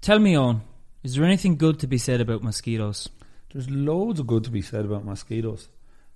[0.00, 0.60] Tell me, Eoin,
[1.02, 3.08] is there anything good to be said about mosquitoes?
[3.52, 5.68] There's loads of good to be said about mosquitoes.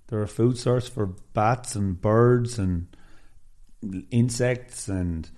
[0.07, 2.87] They're a food source for bats and birds and
[4.11, 5.29] insects and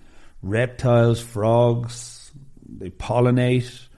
[0.42, 2.30] reptiles, frogs.
[2.68, 3.88] They pollinate.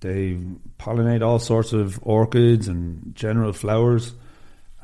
[0.00, 0.38] They
[0.78, 4.14] pollinate all sorts of orchids and general flowers.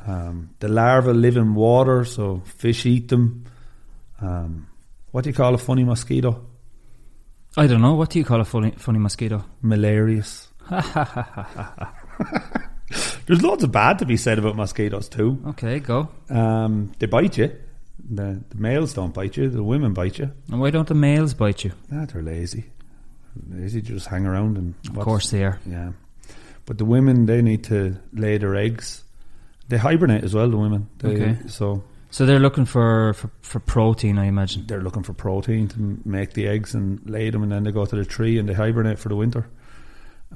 [0.07, 3.45] Um, the larvae live in water, so fish eat them.
[4.21, 4.69] Um,
[5.11, 6.46] what do you call a funny mosquito?
[7.57, 7.95] I don't know.
[7.95, 9.45] What do you call a funny, funny mosquito?
[9.63, 10.49] Malarious.
[13.27, 15.43] There's loads of bad to be said about mosquitoes too.
[15.49, 16.09] Okay, go.
[16.31, 17.51] Um, they bite you.
[18.09, 19.49] The, the males don't bite you.
[19.49, 20.31] The women bite you.
[20.51, 21.73] And why don't the males bite you?
[21.93, 22.67] Ah, they're lazy.
[23.51, 24.75] Lazy to just hang around and.
[24.89, 25.59] Of course they are.
[25.67, 25.93] Yeah,
[26.67, 29.03] but the women they need to lay their eggs.
[29.69, 30.49] They hibernate as well.
[30.49, 30.89] The women.
[30.99, 31.37] They, Okay.
[31.49, 34.67] So So they're looking for, for, for protein, I imagine.
[34.67, 37.85] they're looking for protein to make the eggs and lay them, and then they go
[37.85, 39.49] to the tree and they hibernate for the winter.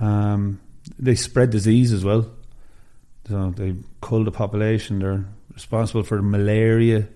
[0.00, 0.60] Um,
[0.98, 2.30] they spread disease as well.
[3.28, 4.98] So they cull the population.
[4.98, 7.08] They're responsible for malaria,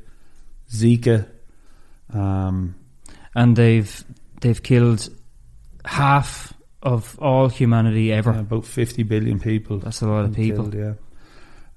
[0.70, 1.26] Zika.
[2.12, 2.76] Um,
[3.34, 4.04] And they've
[4.40, 5.08] they've killed
[5.84, 6.52] half
[6.82, 8.32] of all humanity ever.
[8.32, 9.78] yeah, about fifty billion people.
[9.78, 10.70] That's a lot of people.
[10.70, 10.94] killed, yeah.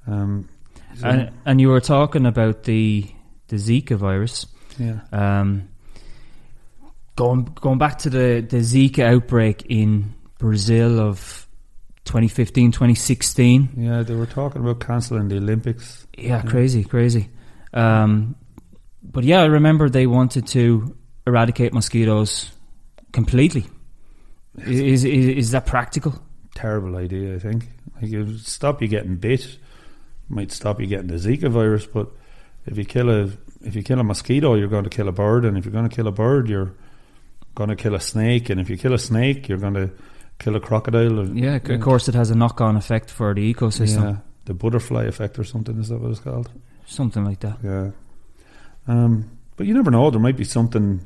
[0.06, 0.47] Um,
[0.96, 3.06] so- And, and you were talking about the
[3.50, 4.46] the Zika virus.
[4.78, 5.00] yeah.
[5.12, 5.70] Um,
[7.16, 11.48] going going back to the, the Zika outbreak in Brazil of
[12.06, 13.70] 2015, 2016.
[13.78, 16.06] Yeah, they were talking about cancelling the Olympics.
[16.18, 17.30] Yeah, crazy, crazy.
[17.74, 18.36] Um,
[19.04, 22.52] but yeah, I remember they wanted to eradicate mosquitoes
[23.14, 23.66] completely.
[24.66, 26.20] Is, is is that practical?
[26.56, 27.68] Terrible idea, I think.
[28.02, 29.58] Like stop you getting bit,
[30.30, 32.09] might stop you getting the Zika virus, but
[32.66, 35.46] if you kill a if you kill a mosquito, you're going to kill a bird,
[35.46, 36.74] and if you're going to kill a bird, you're
[37.56, 39.90] going to kill a snake, and if you kill a snake, you're going to
[40.40, 41.19] kill a crocodile.
[41.19, 45.06] And, Yeah, of course, it has a knock-on effect for the ecosystem, yeah, the butterfly
[45.06, 46.50] effect or something is that what it's called?
[46.85, 47.57] something like that.
[47.62, 47.91] Yeah.
[48.88, 50.09] Um, but you never know.
[50.09, 51.02] There might be something.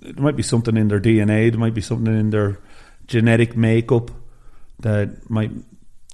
[0.00, 1.50] There might be something in their DNA.
[1.50, 2.58] There might be something in their
[3.06, 4.10] genetic makeup
[4.80, 5.50] that might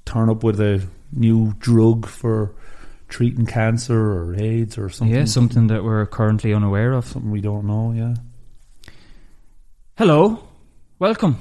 [0.04, 0.84] turn up with a
[1.14, 2.54] new drug for
[3.08, 5.14] treating cancer or AIDS or something.
[5.16, 7.04] Yeah, something that we're currently unaware of.
[7.06, 7.92] something we don't know.
[7.92, 8.14] Yeah.
[9.96, 10.42] Hello,
[10.98, 11.38] welcome.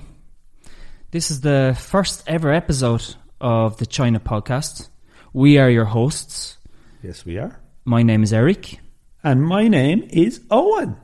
[1.11, 4.89] This is the first ever episode of the China podcast.
[5.33, 6.57] We are your hosts.
[7.01, 7.59] Yes, we are.
[7.85, 8.79] My name is Eric,
[9.23, 10.95] And my name is Eoin.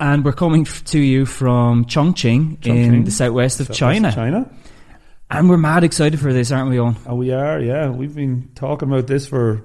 [0.00, 4.12] and we're coming to you from Chongqing, in the southwest of Southwest China.
[4.12, 4.50] China.
[5.34, 6.96] And we're mad excited for this, aren't we, Eoin?
[7.06, 7.58] Oh, we are.
[7.58, 9.62] Yeah, we've been talking about this for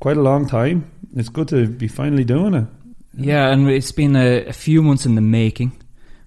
[0.00, 0.90] quite a long time.
[1.16, 2.66] It's good to be finally doing it.
[3.14, 5.72] Yeah, and it's been a, a few months in the making,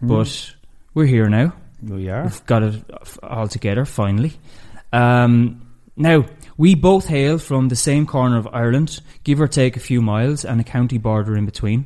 [0.02, 0.08] Mm.
[0.10, 0.56] but
[0.96, 1.54] we're here now.
[1.82, 2.24] We are.
[2.24, 2.84] We've got it
[3.24, 4.34] all together finally.
[4.92, 5.62] Um,
[5.96, 6.26] now,
[6.58, 10.44] we both hail from the same corner of Ireland, give or take a few miles,
[10.44, 11.86] and a county border in between.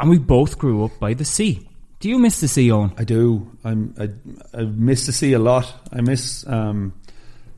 [0.00, 1.67] And we both grew up by the sea.
[2.00, 2.98] Do you miss the sea, Eoin?
[2.98, 3.50] I do.
[3.64, 3.94] I'm.
[3.98, 4.08] I,
[4.58, 5.72] I miss the sea a lot.
[5.92, 6.92] I miss um,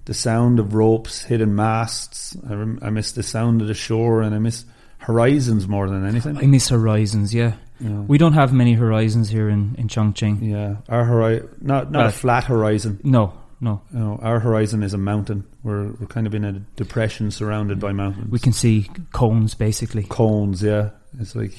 [0.06, 2.36] the sound of ropes hitting masts.
[2.48, 4.64] I, rem- I miss the sound of the shore, and I miss
[4.98, 6.38] horizons more than anything.
[6.38, 7.54] I miss horizons, yeah.
[7.80, 8.00] Yeah.
[8.00, 10.42] We don't have many horizons here in, in Chongqing.
[10.50, 13.00] yeah, our horizon, not not Well- a flat horizon.
[13.04, 13.82] No, no.
[13.92, 15.44] You know, our horizon is a mountain.
[15.62, 18.30] We're we're kind of in a depression surrounded by mountains.
[18.30, 20.62] We can see cones basically cones.
[20.62, 21.52] Yeah, it's like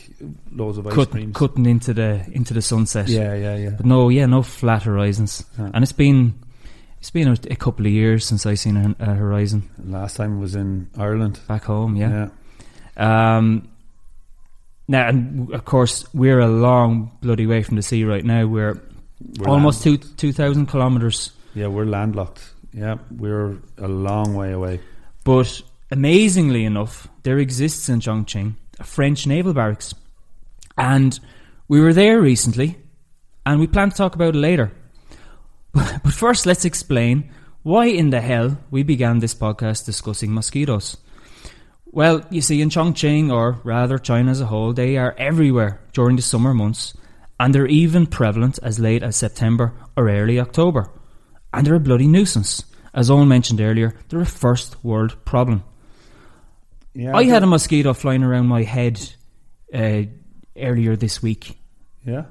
[0.51, 1.35] loads of ice cut, creams.
[1.35, 3.07] cutting into the into the sunset.
[3.07, 3.69] Yeah, yeah, yeah.
[3.71, 5.45] But no, yeah, no flat horizons.
[5.59, 5.71] Yeah.
[5.73, 6.33] And it's been
[6.99, 10.39] it's been a, a couple of years since I've seen a, a horizon Last time
[10.39, 11.39] was in Ireland.
[11.47, 11.95] back home.
[11.95, 12.29] Yeah.
[12.97, 13.37] yeah.
[13.37, 13.67] Um.
[14.87, 18.45] Now, and of course, we're a long bloody way from the sea right now.
[18.45, 18.81] We're,
[19.39, 21.31] We're almost two two thousand kilometers.
[21.53, 22.41] Yeah, we're landlocked.
[22.73, 24.79] Yeah, we're a long way away.
[25.23, 25.61] But
[25.91, 29.93] amazingly enough, there exists in Chongqing a French naval barracks,
[30.77, 31.19] and
[31.67, 32.77] we were there recently,
[33.45, 34.71] and we plan to talk about it later.
[35.73, 37.29] But first, let's explain
[37.63, 40.97] why in the hell we began this podcast discussing mosquitoes.
[41.85, 46.15] Well, you see, in Chongqing, or rather China as a whole, they are everywhere during
[46.15, 46.95] the summer months,
[47.39, 50.89] and they're even prevalent as late as September or early October.
[51.53, 52.63] And they're a bloody nuisance.
[52.93, 55.63] As Eoin mentioned earlier, they're a first world problem.
[56.93, 58.99] Yeah, I had a mosquito flying around my head
[59.73, 60.03] uh,
[60.57, 61.57] earlier this week.
[62.05, 62.25] Yeah,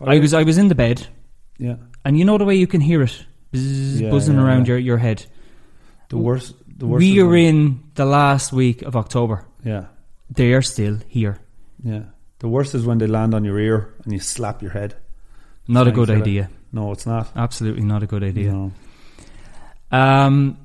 [0.00, 1.06] I was I was in the bed,
[1.58, 1.76] yeah.
[2.04, 3.24] and you know the way you can hear it
[3.54, 5.24] bzz, Yeah, buzzing yeah, around your, your head.
[6.10, 6.54] The worst.
[6.78, 7.00] The worst.
[7.00, 9.44] We are in the last week of October.
[9.64, 9.86] Yeah,
[10.30, 11.38] They are still here.
[11.82, 12.02] yeah.
[12.40, 14.94] The worst is when they land on your ear and you slap your head.
[15.66, 16.50] Not a good idea.
[16.72, 17.30] No, it's not.
[17.36, 18.52] Absolutely not a good idea.
[18.52, 18.72] No.
[19.90, 20.58] Um,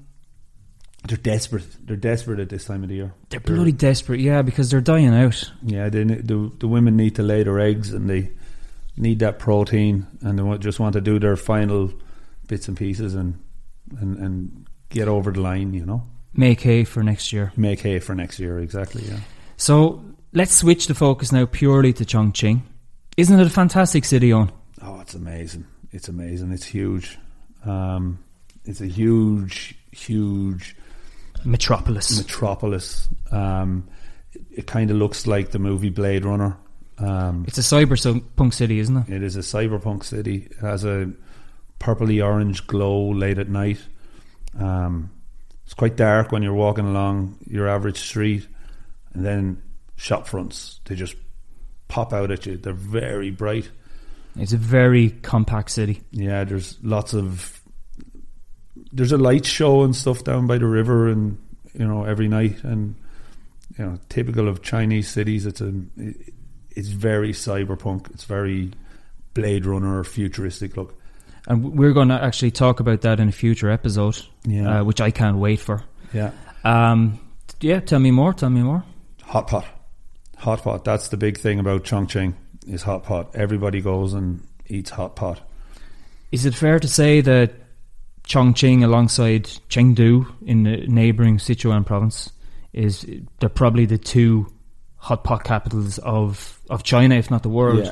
[1.08, 1.66] They're desperate.
[1.86, 3.14] They're desperate at this time of the year.
[3.30, 5.52] they're bloody desperate, yeah, because they're dying out.
[5.62, 8.32] Yeah, they, the the women need to lay their eggs and they
[8.98, 11.92] need that protein and they just want to do their final
[12.48, 13.40] bits and pieces and
[14.00, 15.74] and, and get over the line.
[15.74, 16.04] You know,
[16.34, 17.52] Make hay for next year.
[17.58, 18.60] make hay for next year.
[18.60, 19.04] Exactly.
[19.04, 19.20] Yeah.
[19.58, 20.04] So
[20.34, 22.62] let's switch the focus now purely to Chongqing.
[23.18, 24.52] Isn't it a fantastic city, Eoin?
[24.82, 25.66] Oh, it's amazing.
[25.94, 26.51] It's amazing.
[26.51, 27.18] It's huge.
[27.66, 28.19] Um,
[28.66, 30.75] it's a huge, huge
[31.45, 32.18] Metropolis.
[32.18, 33.07] metropolis.
[33.31, 33.88] Um,
[34.34, 36.57] it it kind of looks like the movie Blade Runner.
[36.98, 39.10] Um, It's a cyberpunk city, isn't it?
[39.10, 40.48] It is a cyberpunk city.
[40.51, 41.12] It has a
[41.80, 43.80] purpley orange glow late at night.
[44.57, 45.10] Um,
[45.66, 48.48] it's quite dark when you're walking along your average street,
[49.13, 49.62] and then
[49.96, 51.16] shop fronts they just
[51.88, 52.57] pop out at you.
[52.57, 53.69] They're very bright.
[54.36, 56.02] It's a very compact city.
[56.12, 57.62] Yeah, there's lots of
[58.92, 61.38] there's a light show and stuff down by the river, and
[61.74, 62.96] you know every night, and
[63.78, 65.46] you know typical of Chinese cities.
[65.46, 65.74] It's a
[66.72, 68.10] it's very cyberpunk.
[68.12, 68.72] It's very
[69.34, 71.00] Blade Runner futuristic look.
[71.48, 74.80] And we're going to actually talk about that in a future episode, Yeah.
[74.80, 75.84] uh, which I can't wait for.
[76.14, 76.32] Yeah.
[76.64, 77.20] Um,
[77.60, 78.34] yeah, tell me more.
[78.34, 78.84] Tell me more.
[79.24, 79.66] Hot pot.
[80.38, 80.86] Hot pot.
[80.86, 82.36] That's the big thing about Chongqing
[82.68, 83.36] is hot pot.
[83.36, 85.42] Everybody goes and eats hot pot.
[86.31, 87.54] Is it fair to say that
[88.27, 92.31] Chongqing, alongside Chengdu in the neighboring Sichuan province,
[92.71, 93.06] is
[93.39, 94.51] they're probably the two
[94.98, 97.86] hot pot capitals of, of China, if not the world?
[97.86, 97.92] Yeah.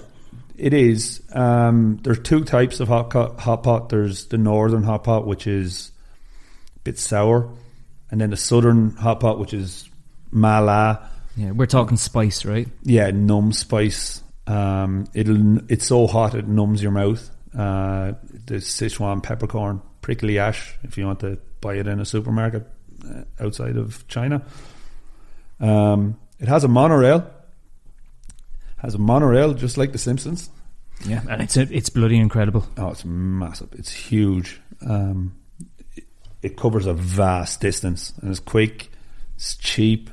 [0.57, 1.21] It is.
[1.33, 3.89] Um, there's two types of hot, co- hot pot.
[3.89, 5.91] There's the northern hot pot, which is
[6.75, 7.49] a bit sour,
[8.11, 9.89] and then the southern hot pot, which is
[10.31, 11.09] mala.
[11.35, 12.67] Yeah, we're talking spice, right?
[12.83, 14.21] Yeah, numb spice.
[14.51, 17.29] Um, it'll it's so hot it numbs your mouth.
[17.53, 18.13] Uh,
[18.45, 20.75] the Sichuan peppercorn, prickly ash.
[20.83, 22.67] If you want to buy it in a supermarket
[23.07, 24.41] uh, outside of China,
[25.59, 27.29] um, it has a monorail.
[28.77, 30.49] Has a monorail just like The Simpsons.
[31.05, 32.67] Yeah, and it's it's bloody incredible.
[32.77, 33.69] Oh, it's massive.
[33.73, 34.59] It's huge.
[34.85, 35.35] Um,
[35.95, 36.03] it,
[36.41, 38.89] it covers a vast distance and it's quick.
[39.35, 40.09] It's cheap.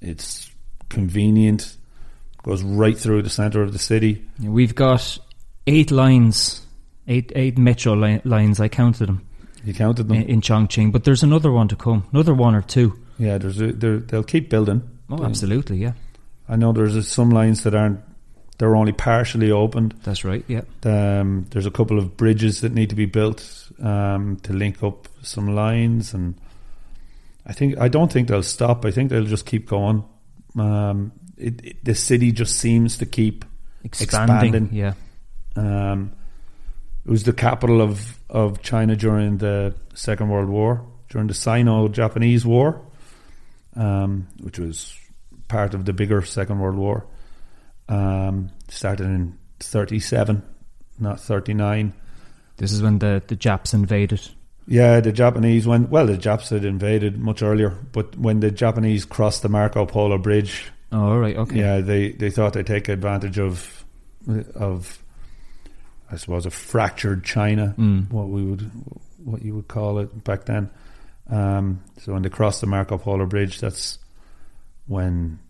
[0.00, 0.50] It's
[0.88, 1.76] convenient.
[2.44, 4.24] Goes right through the center of the city.
[4.40, 5.18] We've got
[5.66, 6.64] eight lines,
[7.08, 8.60] eight eight metro li- lines.
[8.60, 9.26] I counted them
[9.64, 10.16] You counted them.
[10.18, 12.98] in, in Chongqing, but there's another one to come, another one or two.
[13.18, 14.82] Yeah, there's a, they'll keep building.
[15.10, 15.92] Oh, They- absolutely, yeah,
[16.48, 18.00] I know there's a, some lines that aren't.
[18.58, 19.94] They're only partially opened.
[20.04, 20.44] that's right.
[20.46, 24.80] Yeah, Um, there's a couple of bridges that need to be built um, to link
[24.82, 26.34] up some lines, and
[27.46, 28.84] I think I don't think they'll stop.
[28.84, 30.04] I think they'll just keep going.
[30.58, 33.44] Um, it, it, the city just seems to keep.
[33.82, 34.54] expanding.
[34.54, 34.68] Expanding.
[34.72, 34.94] Yeah,
[35.56, 36.12] Um,
[37.04, 42.44] it was the capital of of China during the Second World War, during the Sino-Japanese
[42.46, 42.80] War,
[43.76, 44.96] um, which was
[45.48, 47.06] part of the bigger Second World War.
[47.88, 50.42] Um, started in thirty-seven,
[50.98, 51.92] not thirty-nine.
[52.56, 54.20] this is when the the Japs invaded.
[54.66, 55.90] Yeah, the Japanese went.
[55.90, 60.16] Well, the Japs had invaded much earlier, but when the Japanese crossed the Marco Polo
[60.16, 61.58] Bridge, Oh, all right, okay.
[61.58, 63.84] yeah, they, they thought they'd take advantage of
[64.54, 65.02] of
[66.10, 68.10] I suppose a fractured China, Mm.
[68.10, 68.70] what we would
[69.24, 70.70] what you would call it back then.
[71.28, 73.98] Um, so when they crossed the Marco Polo Bridge, that's
[74.86, 75.40] when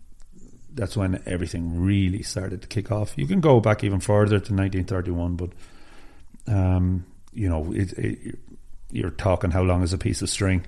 [0.73, 3.13] that's when everything really started to kick off.
[3.17, 5.49] You can go back even further to 1931, but
[6.47, 8.39] um, you know it, it,
[8.91, 10.65] you're talking how long is a piece of string?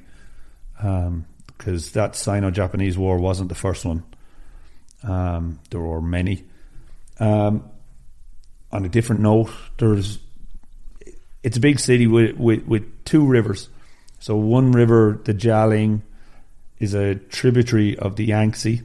[0.77, 4.03] Because that Sino-Japanese War wasn't the first one.
[5.03, 6.43] Um, there are many.
[7.19, 7.69] Um,
[8.71, 10.19] on a different note, there's
[11.43, 13.69] it's a big city with, with, with two rivers.
[14.19, 16.01] So one river, the Jialing,
[16.79, 18.81] is a tributary of the Yangtze.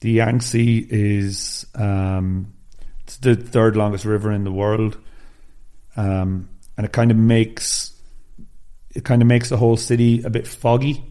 [0.00, 2.52] The Yangtze is um,
[3.04, 4.96] it's the third longest river in the world,
[5.96, 7.92] um, and it kind of makes
[8.94, 11.04] it kind of makes the whole city a bit foggy.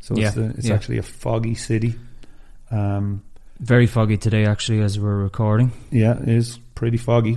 [0.00, 0.74] So it's, Yeah, a, it's yeah.
[0.74, 1.96] actually a foggy city.
[2.70, 3.22] Um,
[3.60, 5.72] Very foggy today, actually, as we're recording.
[5.90, 7.36] yeah, it is pretty foggy.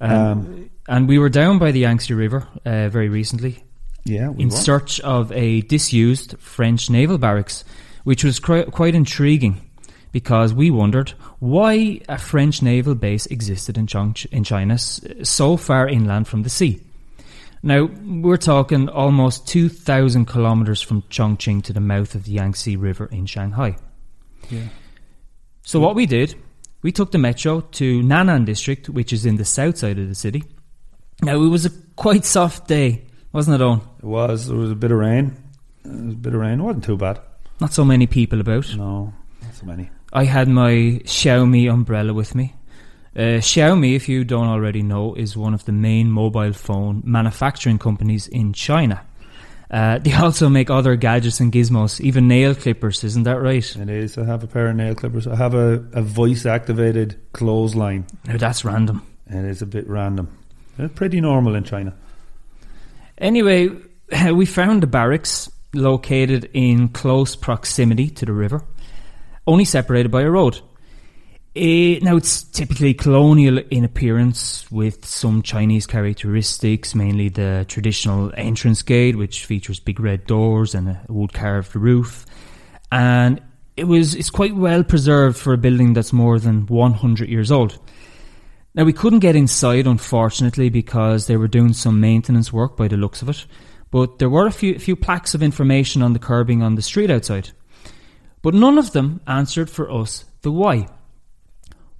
[0.00, 3.62] Um, Um, and we were down by the Yangtze River uh, very recently
[4.04, 4.56] Yeah, we in were.
[4.56, 7.64] search of a disused French naval barracks,
[8.04, 9.60] which was cri- quite intriguing
[10.12, 15.88] because we wondered why a French naval base existed in, Chong- in China so far
[15.88, 16.80] inland from the sea.
[17.62, 23.06] Now, we're talking almost 2,000 kilometers from Chongqing to the mouth of the Yangtze River
[23.10, 23.76] in Shanghai.
[24.50, 24.68] Yeah.
[25.62, 26.34] So, what we did,
[26.82, 30.14] we took the metro to Nanan district, which is in the south side of the
[30.14, 30.44] city.
[31.22, 33.80] Now, it was a quite soft day, wasn't it, Eoin?
[33.98, 34.48] It was.
[34.48, 35.36] There was a bit of rain.
[35.84, 36.60] There was a bit of rain.
[36.60, 37.20] It wasn't too bad.
[37.60, 38.76] Not so many people about.
[38.76, 39.90] No, not so many.
[40.12, 42.54] I had my Xiaomi umbrella with me.
[43.16, 47.78] Uh, Xiaomi, if you don't already know, is one of the main mobile phone manufacturing
[47.78, 49.02] companies in China.
[49.70, 53.76] Uh, they also make other gadgets and gizmos, even nail clippers, isn't that right?
[53.76, 54.18] It is.
[54.18, 55.26] I have a pair of nail clippers.
[55.26, 58.06] I have a, a voice activated clothesline.
[58.26, 59.02] Now that's random.
[59.26, 60.36] It is a bit random.
[60.78, 61.94] It's pretty normal in China.
[63.18, 63.70] Anyway,
[64.32, 68.62] we found the barracks located in close proximity to the river,
[69.46, 70.60] only separated by a road.
[71.56, 78.82] Eh, now, it's typically colonial in appearance with some Chinese characteristics, mainly the traditional entrance
[78.82, 82.26] gate, which features big red doors and a wood carved roof.
[82.90, 83.40] And
[83.76, 87.78] it was it's quite well preserved for a building that's more than 100 years old.
[88.74, 92.96] Now, we couldn't get inside, unfortunately, because they were doing some maintenance work by the
[92.96, 93.46] looks of it,
[93.92, 96.82] but there were a few, a few plaques of information on the curbing on the
[96.82, 97.50] street outside.
[98.42, 100.88] But none of them answered for us the why.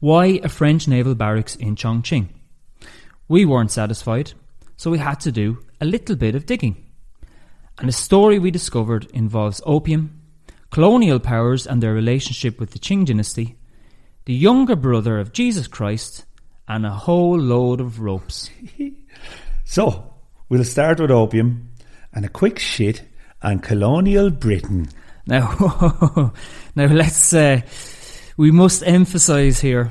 [0.04, 2.28] Why a French naval barracks in Chongqing?
[3.26, 4.34] We weren't satisfied,
[4.76, 6.76] so we had to do a little bit of digging.
[7.78, 10.20] And the story we discovered involves opium,
[10.70, 13.56] colonial powers and their relationship with the Qing dynasty,
[14.26, 16.26] the younger brother of Jesus Christ,
[16.68, 18.50] and a whole load of ropes.
[19.64, 20.12] So,
[20.50, 21.70] we'll start with opium
[22.12, 23.04] and a quick shit
[23.40, 24.90] on colonial Britain.
[25.26, 26.34] Now,
[26.74, 27.32] now let's.
[27.32, 27.62] Uh,
[28.36, 29.90] we must emphasise here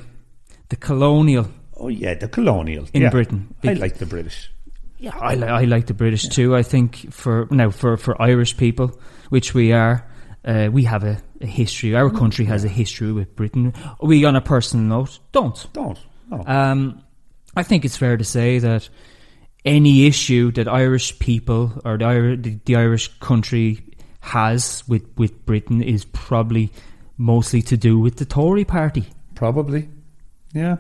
[0.70, 2.88] the colonial Oh, yeah, the colonial.
[2.94, 3.10] in yeah.
[3.10, 3.54] Britain.
[3.64, 4.50] I like the British.
[5.00, 6.56] Yeah, I, li- I like the British too.
[6.56, 8.98] I think for now for, for Irish people,
[9.30, 10.08] which we are,
[10.46, 11.94] uh, we have a, a history.
[11.94, 13.74] Our country has a history with Britain.
[14.02, 15.66] We, on a personal note, don't.
[15.74, 16.00] Don't.
[16.30, 16.44] No.
[16.48, 17.04] Um,
[17.56, 18.88] I think it's fair to say that
[19.66, 23.84] any issue that Irish people or the, the, the Irish country
[24.22, 26.72] has with, with Britain is probably
[27.18, 29.06] mostly to do with the Tory party.
[29.36, 29.90] Probably.
[30.54, 30.78] Yeah.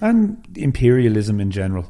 [0.00, 1.86] And imperialism in general.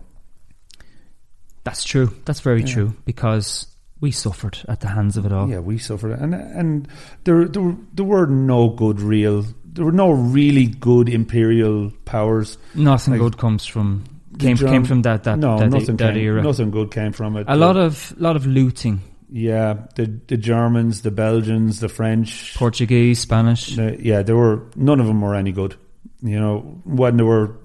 [1.65, 2.11] That's true.
[2.25, 2.67] That's very Yeah.
[2.75, 3.67] true because
[4.01, 5.49] we suffered at the hands of it all.
[5.49, 6.87] Yeah, we suffered, and and
[7.25, 9.45] there there were, there were no good real.
[9.65, 12.59] There were no really good imperial powers.
[12.75, 14.05] Nothing Like, good comes from
[14.39, 16.43] came came from that that no, that, nothing that came, era.
[16.43, 17.47] Nothing good came from it.
[17.49, 22.55] A lot of lot of looting, yeah, the the Germans, the Belgians, the French.
[22.57, 23.77] Portuguese, Spanish.
[23.77, 25.77] yeah, there were none of them were any good.
[26.23, 27.57] You know, when there were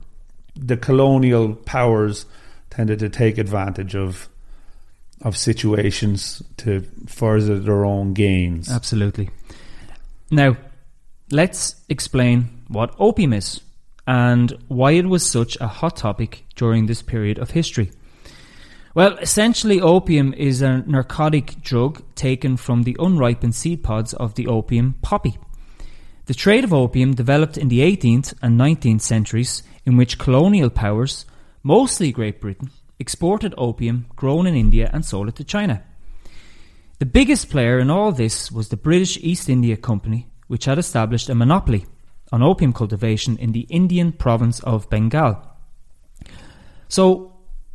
[0.56, 2.25] the colonial powers
[2.70, 4.27] tended to take advantage of
[5.22, 8.72] of situations to further their own gains.
[8.72, 9.30] Absolutely.
[10.32, 10.58] Now,
[11.30, 13.62] let's explain what opium is
[14.08, 17.91] and why it was such a hot topic during this period of history.
[18.93, 24.48] Well, essentially, opium is a narcotic drug taken from the unripened seed pods of the
[24.48, 25.38] opium poppy.
[26.25, 31.25] The trade of opium developed in the 18th and 19th centuries, in which colonial powers,
[31.63, 32.69] mostly Great Britain,
[33.00, 35.83] exported opium grown in India and sold it to China.
[37.00, 41.29] The biggest player in all this was the British East India Company, which had established
[41.29, 41.86] a monopoly
[42.31, 45.41] on opium cultivation in the Indian province of Bengal.
[46.89, 47.31] So,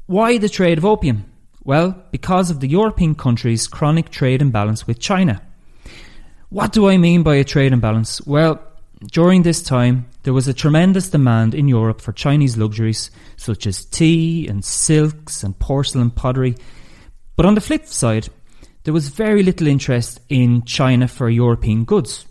[0.06, 1.30] why the trade of opium?
[1.64, 5.42] Well, because of the European countries' chronic trade imbalance with China.
[6.48, 8.24] What do I mean by a trade imbalance?
[8.24, 8.60] Well,
[9.10, 13.84] during this time, there was a tremendous demand in Europe for Chinese luxuries such as
[13.84, 16.54] tea and silks and porcelain pottery.
[17.34, 18.28] But on the flip side,
[18.84, 22.26] there was very little interest in China for European goods.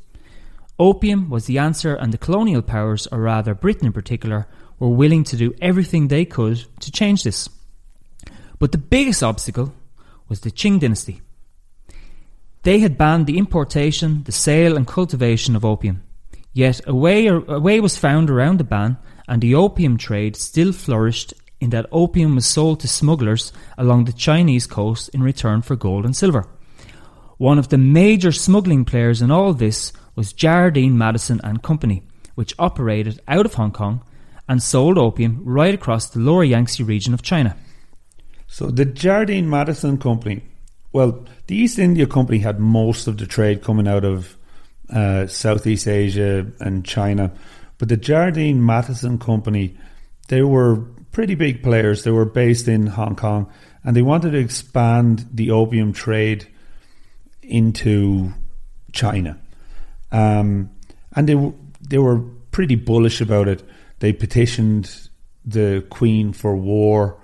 [0.79, 4.47] Opium was the answer, and the colonial powers, or rather Britain in particular,
[4.79, 7.49] were willing to do everything they could to change this.
[8.59, 9.73] But the biggest obstacle
[10.27, 11.21] was the Qing dynasty.
[12.63, 16.03] They had banned the importation, the sale, and cultivation of opium.
[16.53, 18.97] Yet a way, a way was found around the ban,
[19.27, 24.13] and the opium trade still flourished in that opium was sold to smugglers along the
[24.13, 26.47] Chinese coast in return for gold and silver.
[27.37, 32.03] One of the major smuggling players in all this was Jardine Matheson and Company,
[32.35, 34.01] which operated out of Hong Kong
[34.47, 37.57] and sold opium right across the lower Yangtze region of China.
[38.55, 40.41] So the Jardine Matheson Company,
[40.93, 44.37] well, the East India Company had most of the trade coming out of
[44.89, 47.33] uh, Southeast Asia and China,
[47.77, 49.77] but the Jardine Matheson Company,
[50.29, 50.77] they were
[51.11, 52.05] pretty big players.
[52.05, 53.51] They were based in Hong Kong,
[53.83, 56.47] and they wanted to expand the opium trade
[57.41, 58.31] into
[58.93, 59.37] China,
[60.13, 60.69] um,
[61.13, 62.19] and they they were
[62.51, 63.67] pretty bullish about it.
[63.99, 65.09] They petitioned
[65.43, 67.19] the Queen for war,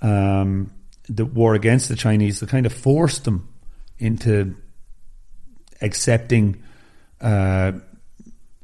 [0.00, 0.72] um,
[1.08, 2.40] the war against the Chinese.
[2.40, 3.48] They kind of forced them
[3.98, 4.56] into
[5.80, 6.62] accepting
[7.20, 7.72] uh,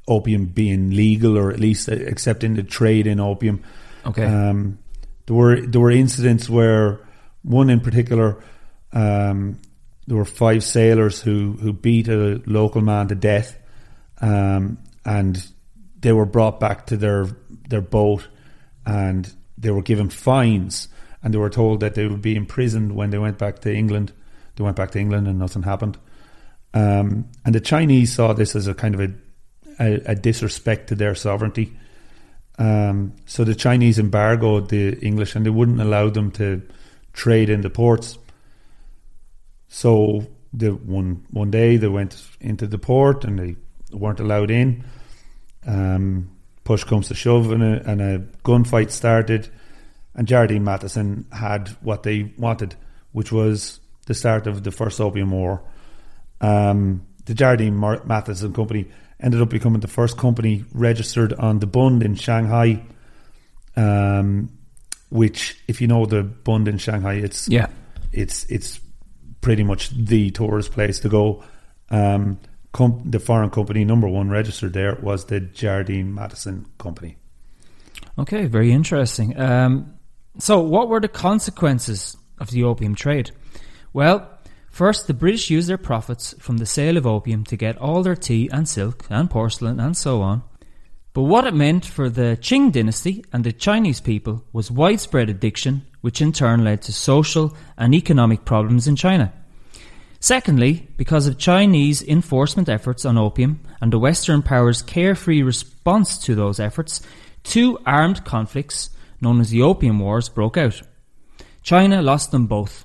[0.07, 3.63] opium being legal, or at least accepting the trade in opium.
[4.07, 4.25] Okay.
[4.25, 4.79] Um,
[5.27, 7.01] there were there were incidents where
[7.43, 8.43] one in particular,
[8.93, 9.59] um,
[10.07, 13.57] there were five sailors who who beat a local man to death,
[14.21, 15.47] um, and
[16.01, 17.29] they were brought back to their
[17.69, 18.29] their boat,
[18.85, 20.89] and they were given fines,
[21.25, 24.13] and they were told that they would be imprisoned when they went back to England.
[24.57, 25.97] They went back to England, and nothing happened.
[26.75, 29.15] Um, and the Chinese saw this as a kind of a,
[29.81, 31.73] a, a disrespect to their sovereignty.
[32.59, 36.61] Um, so the Chinese embargoed the English, and they wouldn't allow them to
[37.15, 38.19] trade in the ports.
[39.69, 43.57] So the one one day they went into the port and they
[43.91, 44.85] weren't allowed in.
[45.67, 46.31] Um,
[46.65, 49.49] push comes to shove, and a, and a gunfight started.
[50.15, 52.77] And Jardine Matheson had what they wanted,
[53.13, 55.63] which was the start of the first Opium War.
[56.41, 58.87] Um, the Jardine Matheson Company
[59.21, 62.83] ended up becoming the first company registered on the Bund in Shanghai.
[63.77, 64.51] Um,
[65.11, 67.69] which, if you know the Bund in Shanghai, it's Yeah.
[68.13, 68.81] it's it's
[69.41, 71.43] pretty much the tourist place to go.
[71.91, 72.39] Um,
[72.73, 77.17] com- the foreign company number one registered there was the Jardine Matheson Company.
[78.19, 79.39] Okay, very interesting.
[79.39, 79.94] Um,
[80.39, 83.31] so, what were the consequences of the opium trade?
[83.93, 84.29] Well,
[84.69, 88.17] first, the British used their profits from the sale of opium to get all their
[88.17, 90.43] tea and silk and porcelain and so on.
[91.13, 95.87] But what it meant for the Qing dynasty and the Chinese people was widespread addiction,
[96.01, 99.33] which in turn led to social and economic problems in China.
[100.19, 106.35] Secondly, because of Chinese enforcement efforts on opium and the Western powers' carefree response to
[106.35, 107.01] those efforts,
[107.45, 108.91] two armed conflicts,
[109.25, 110.81] known as the Opium Wars, broke out.
[111.63, 112.85] China lost them both,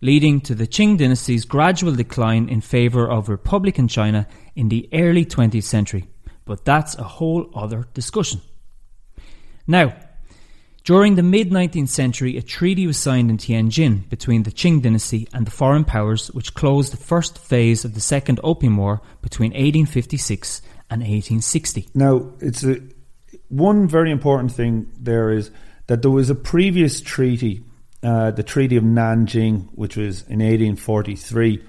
[0.00, 5.26] leading to the Qing dynasty's gradual decline in favour of Republican China in the early
[5.26, 6.06] 20th century.
[6.44, 8.40] But that's a whole other discussion.
[9.66, 9.94] Now,
[10.84, 15.28] during the mid 19th century, a treaty was signed in Tianjin between the Qing dynasty
[15.32, 19.50] and the foreign powers, which closed the first phase of the Second Opium War between
[19.50, 21.88] 1856 and 1860.
[21.94, 22.80] Now, it's a,
[23.48, 25.52] one very important thing there is
[25.86, 27.64] that there was a previous treaty,
[28.02, 31.62] uh, the Treaty of Nanjing, which was in 1843,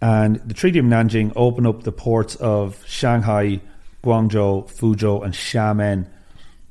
[0.00, 3.60] and the Treaty of Nanjing opened up the ports of Shanghai,
[4.02, 6.08] Guangzhou, Fuzhou, and Xiamen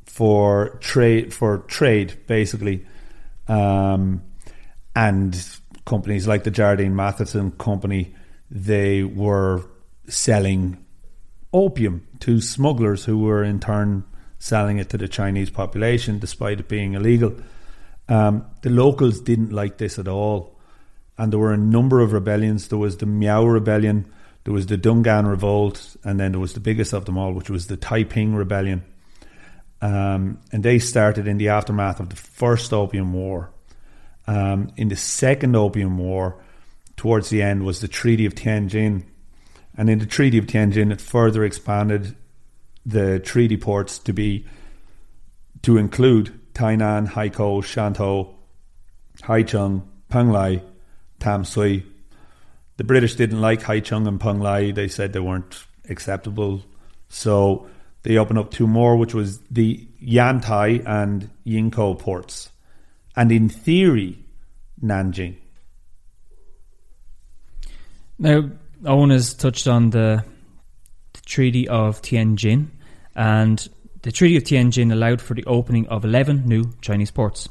[0.05, 2.85] for trade for trade basically,
[3.47, 4.21] um,
[4.95, 5.49] and
[5.85, 8.13] companies like the Jardine Matheson Company
[8.51, 9.63] they were
[10.07, 10.85] selling
[11.51, 14.03] opium to smugglers who were in turn
[14.43, 17.33] selling it to the Chinese population, despite it being illegal.
[18.09, 20.59] Um, the locals didn't like this at all,
[21.17, 22.67] and there were a number of rebellions.
[22.67, 24.11] There was the Miao Rebellion,
[24.43, 27.49] there was the Dungan Revolt, and then there was the biggest of them all, which
[27.49, 28.83] was the Taiping Rebellion.
[29.81, 33.49] Um, and they started in the aftermath of the first Opium War.
[34.27, 36.35] Um, in the second Opium War,
[36.97, 39.03] towards the end, was the Treaty of Tianjin.
[39.77, 42.17] And in the Treaty of Tianjin, it further expanded
[42.85, 44.45] the treaty ports to be
[45.61, 48.33] to include Tainan, Haikou, Shantou,
[49.21, 50.61] Haicheng, Penglai,
[51.19, 51.83] Tamsui.
[52.77, 54.73] The British didn't like Haicheng and Penglai.
[54.73, 56.63] They said they weren't acceptable.
[57.09, 57.67] So
[58.03, 62.49] they opened up two more, which was the Yantai and Yingkou ports.
[63.15, 64.19] And in theory,
[64.83, 65.37] Nanjing.
[68.19, 68.49] Now,
[68.83, 70.23] Eoin has touched on the,
[71.13, 72.67] the Treaty of Tianjin,
[73.15, 73.67] and
[74.03, 77.47] the Treaty of Tianjin allowed for the opening of 11 new Chinese ports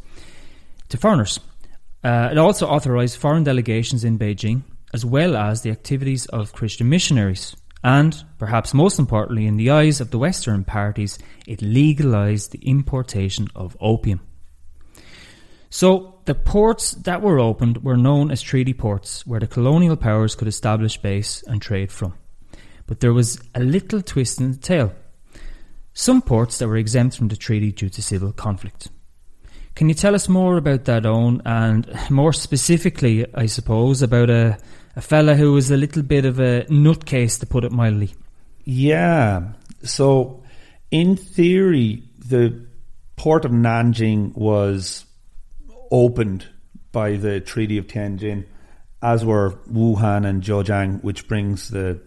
[0.90, 1.40] to foreigners.
[2.04, 6.88] Uh, it also authorized foreign delegations in Beijing, as well as the activities of Christian
[6.88, 7.56] missionaries.
[7.84, 13.48] And, perhaps most importantly, in the eyes of the Western parties, it legalized the importation
[13.56, 14.20] of opium.
[15.70, 20.34] So, the ports that were opened were known as treaty ports, where the colonial powers
[20.34, 22.14] could establish base and trade from.
[22.86, 24.92] But there was a little twist in the tale.
[25.94, 28.88] Some ports that were exempt from the treaty due to civil conflict.
[29.74, 34.58] Can you tell us more about that, Eoin, and more specifically, I suppose, about a,
[34.96, 38.14] a fella who was a little bit of a nutcase, to put it mildly?
[38.64, 39.52] Yeah.
[39.82, 40.42] So,
[40.90, 42.66] in theory, the
[43.16, 45.04] port of Nanjing was
[45.90, 46.46] opened
[46.92, 48.44] by the Treaty of Tianjin,
[49.02, 52.00] as were Wuhan and Zhejiang, which brings the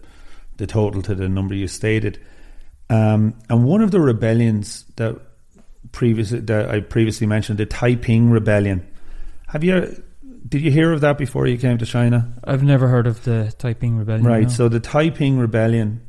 [0.56, 2.18] the total to the number you stated.
[2.88, 5.20] Um, and one of the rebellions that
[5.92, 8.86] previous that I previously mentioned, the Taiping Rebellion.
[9.48, 10.02] Have you
[10.48, 12.34] did you hear of that before you came to China?
[12.44, 14.24] I've never heard of the Taiping Rebellion.
[14.24, 14.42] Right.
[14.44, 14.48] no.
[14.48, 16.06] So the Taiping Rebellion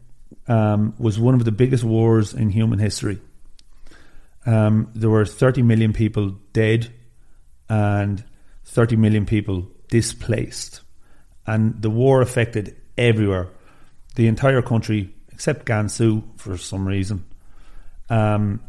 [0.47, 3.19] um, was one of the biggest wars in human history.
[4.45, 6.93] Um, there were 30 million people dead
[7.69, 8.23] and
[8.65, 10.81] 30 million people displaced.
[11.45, 13.49] And the war affected everywhere,
[14.15, 17.23] the entire country except Gansu for some reason.
[18.09, 18.59] Um,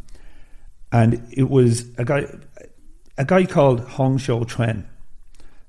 [0.92, 2.26] and it was a guy,
[3.16, 4.84] a guy called Hong Xiuquan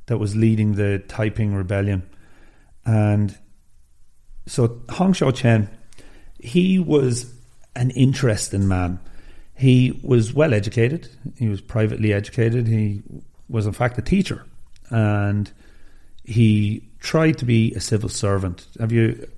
[0.07, 2.03] that was leading the Taiping Rebellion.
[2.85, 3.37] And
[4.45, 5.69] so Hong Xiuquan,
[6.37, 7.33] he was
[7.77, 8.99] an interesting man.
[9.55, 11.07] He was well educated.
[11.37, 12.67] He was privately educated.
[12.67, 13.03] He
[13.47, 14.45] was, in fact, a teacher,
[14.89, 15.49] and
[16.25, 18.67] he tried to be a civil servant.
[18.81, 19.29] Have you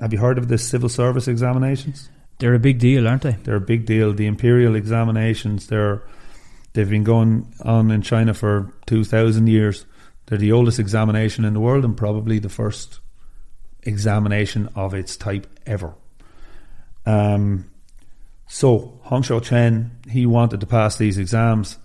[0.00, 2.10] have you heard of the civil service examinations?
[2.38, 3.36] They're a big deal, aren't they?
[3.44, 4.12] They're a big deal.
[4.12, 5.68] The imperial examinations.
[5.68, 6.02] They're
[6.74, 9.86] they've been going on in China for two thousand years.
[10.26, 13.00] They're the oldest examination in the world and probably the first
[13.84, 15.94] examination of its type ever.
[17.06, 17.70] Um,
[18.48, 21.78] so Hong Xiuquan, he wanted to pass these exams,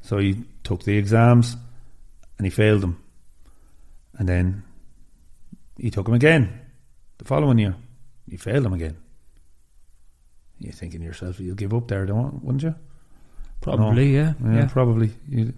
[0.00, 1.56] so he took the exams
[2.38, 3.02] and he failed them,
[4.14, 4.62] and then
[5.76, 6.61] he took them again
[7.22, 7.76] the following year.
[8.26, 8.96] you failed them again.
[10.58, 12.74] You're thinking to yourself, you'll give up there, don't wouldn't you?
[13.60, 14.66] Probably, yeah, Yeah, yeah.
[14.66, 15.10] probably.
[15.28, 15.54] You-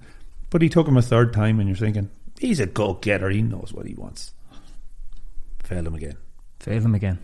[0.51, 3.29] But he took him a third time, and you're thinking, he's a go getter.
[3.31, 4.33] He knows what he wants.
[5.65, 6.17] Fail him again.
[6.61, 7.19] Fail them again.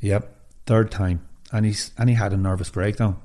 [0.00, 0.34] Yep,
[0.66, 1.20] third time,
[1.52, 3.16] and he's and he had a nervous breakdown.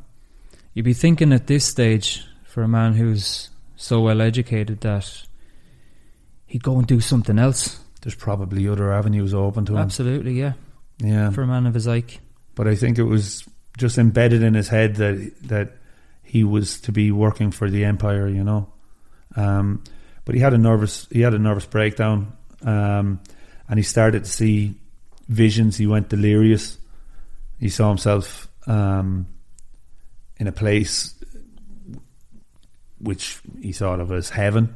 [0.73, 5.25] You'd be thinking at this stage, for a man who's so well educated, that
[6.45, 7.79] he'd go and do something else.
[8.05, 9.79] There's probably other avenues open to him.
[9.79, 10.53] Absolutely, yeah.
[10.99, 12.19] Yeah, For a man of his like.
[12.53, 13.43] but I think it was
[13.79, 15.73] just embedded in his head that that
[16.21, 18.27] he was to be working for the empire.
[18.27, 18.71] You know,
[19.35, 19.83] um,
[20.23, 23.19] but he had a nervous he had a nervous breakdown, um,
[23.67, 24.75] and he started to see
[25.27, 25.75] visions.
[25.75, 26.77] He went delirious.
[27.59, 29.25] He saw himself um,
[30.37, 31.15] in a place
[32.99, 34.73] which he thought of as heaven,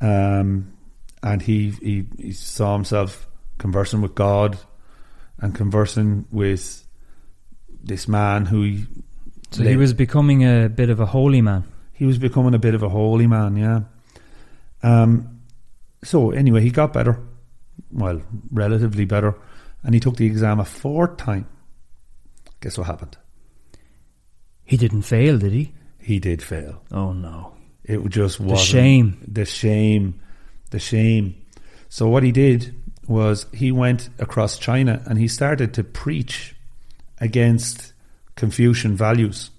[0.00, 0.72] um,
[1.22, 3.26] and he, he he saw himself
[3.58, 4.58] conversing with God
[5.38, 6.84] and conversing with
[7.82, 8.86] this man who he
[9.50, 11.64] So he was becoming a bit of a holy man.
[11.92, 13.80] he was becoming a bit of a holy man, yeah.
[14.82, 15.40] Um,
[16.04, 17.18] so anyway, he got better,
[17.90, 19.34] well, relatively better,
[19.82, 21.46] and he took the exam a fourth time.
[22.60, 23.16] Guess what happened?
[24.64, 25.72] He didn't fail, did he?
[25.98, 26.82] He did fail.
[26.92, 27.54] Oh no.
[27.84, 29.24] It just was The shame.
[29.26, 30.20] the shame,
[30.70, 31.34] the shame.
[31.88, 32.74] So what he did
[33.06, 36.54] was he went across China and he started to preach
[37.20, 37.92] against
[38.36, 39.50] Confucian values.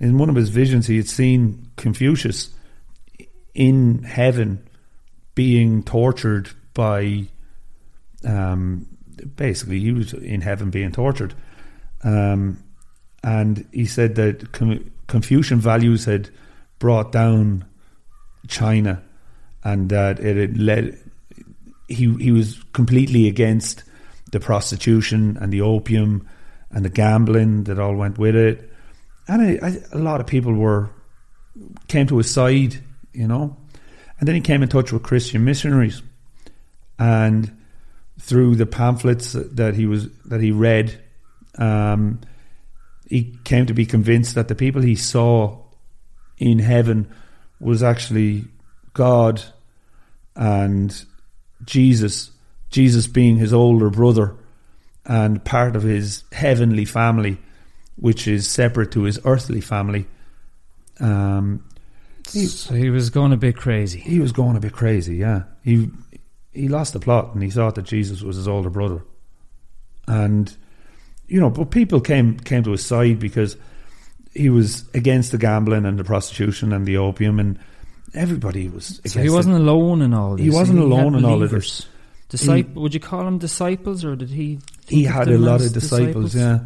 [0.00, 2.50] In one of his visions, he had seen Confucius
[3.54, 4.66] in heaven
[5.34, 7.24] being tortured by,
[8.24, 8.86] um,
[9.36, 11.34] basically, he was in heaven being tortured.
[12.02, 12.62] Um,
[13.22, 16.30] and he said that Con- Confucian values had
[16.78, 17.64] brought down
[18.48, 19.02] China
[19.64, 20.98] and that it led.
[21.88, 23.82] He he was completely against
[24.30, 26.28] the prostitution and the opium
[26.70, 28.70] and the gambling that all went with it,
[29.28, 30.90] and I, I, a lot of people were
[31.88, 33.56] came to his side, you know,
[34.18, 36.02] and then he came in touch with Christian missionaries,
[36.98, 37.56] and
[38.20, 41.00] through the pamphlets that he was that he read,
[41.58, 42.20] um,
[43.08, 45.58] he came to be convinced that the people he saw
[46.38, 47.12] in heaven
[47.60, 48.44] was actually
[48.94, 49.42] God
[50.34, 51.04] and
[51.64, 52.30] Jesus,
[52.70, 54.34] Jesus being his older brother
[55.04, 57.36] and part of his heavenly family,
[57.96, 60.06] which is separate to his earthly family.
[61.00, 61.62] Um,
[62.32, 64.00] He- So he was going a bit crazy.
[64.00, 65.42] he was going a bit crazy, yeah.
[65.62, 65.90] He
[66.52, 69.02] he lost the plot and he thought that Jesus was his older brother.
[70.08, 70.54] And
[71.28, 73.56] you know, but people came came to his side because
[74.32, 77.58] he was against the gambling and the prostitution and the opium and
[78.14, 80.44] everybody was against So he wasn't alone in all this.
[80.44, 81.86] He wasn't had alone in all of believers.
[82.30, 84.58] Discip- would you call him disciples, or did he?
[84.88, 86.60] he had a lot of disciples, yeah,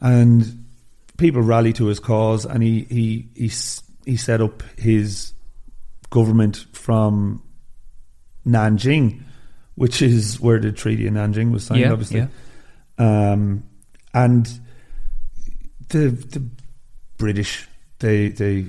[0.00, 0.64] and
[1.18, 3.50] people rallied to his cause, and he he he
[4.04, 5.34] he set up his
[6.10, 7.42] government from
[8.46, 9.22] Nanjing,
[9.74, 12.26] which is where the Treaty of Nanjing was signed, Yeah, obviously,
[12.98, 13.32] yeah.
[13.32, 13.64] um,
[14.14, 14.46] and
[15.88, 16.42] the the
[17.18, 18.66] British they they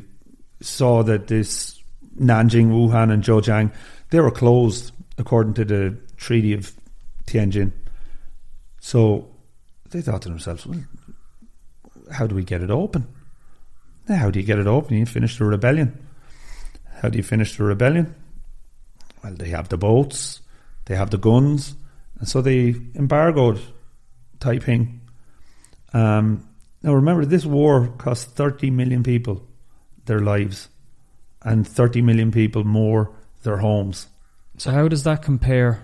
[0.60, 1.81] saw that this
[2.20, 3.72] Nanjing, Wuhan, and Zhejiang
[4.12, 6.74] they were closed according to the Treaty of
[7.26, 7.72] Tianjin.
[8.80, 9.30] So
[9.90, 10.84] they thought to themselves, well,
[12.12, 13.08] how do we get it open?
[14.08, 14.98] How do you get it open?
[14.98, 15.98] You finish the rebellion.
[17.02, 18.14] How do you finish the rebellion?
[19.24, 20.42] Well, they have the boats,
[20.86, 21.76] they have the guns,
[22.20, 23.62] and so they embargoed
[24.40, 25.02] Taiping.
[25.94, 26.48] Um,
[26.84, 29.48] now, remember, this war cost 30 million people
[30.06, 30.68] their lives
[31.44, 33.12] and 30 million people more
[33.44, 34.08] their homes.
[34.58, 35.82] So how does that compare?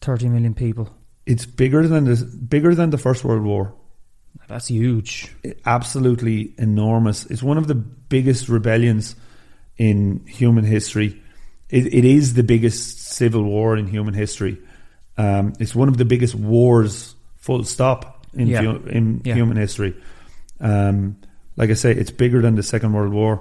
[0.00, 0.94] Thirty million people.
[1.24, 2.16] It's bigger than the
[2.48, 3.74] bigger than the First World War.
[4.48, 5.32] That's huge.
[5.64, 7.26] Absolutely enormous.
[7.26, 9.16] It's one of the biggest rebellions
[9.76, 11.20] in human history.
[11.70, 14.58] It, it is the biggest civil war in human history.
[15.18, 18.62] Um, it's one of the biggest wars, full stop, in Yeah.
[18.62, 19.34] hu- in Yeah.
[19.34, 19.94] human history.
[20.60, 21.16] Um,
[21.56, 23.40] like I say, it's bigger than the Second World War.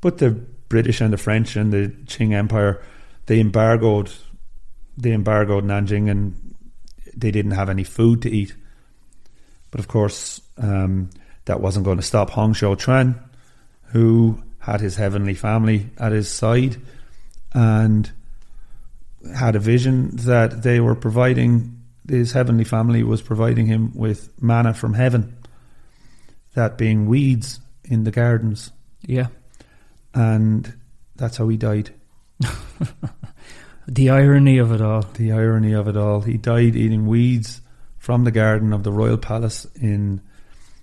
[0.00, 2.82] But the British and the French and the Qing Empire,
[3.26, 4.12] they embargoed,
[4.96, 6.54] they embargoed Nanjing, and
[7.16, 8.54] they didn't have any food to eat.
[9.70, 11.10] But of course, um,
[11.44, 13.20] that wasn't going to stop Hong Chuan,
[13.84, 16.76] who had his heavenly family at his side
[17.52, 18.10] and
[19.34, 24.74] had a vision that they were providing, his heavenly family was providing him with manna
[24.74, 25.36] from heaven,
[26.54, 28.70] that being weeds in the gardens.
[29.02, 29.28] Yeah.
[30.14, 30.72] And
[31.16, 31.90] that's how he died.
[33.88, 35.00] The irony of it all.
[35.00, 36.20] The irony of it all.
[36.20, 37.62] He died eating weeds
[37.96, 40.20] from the garden of the royal palace in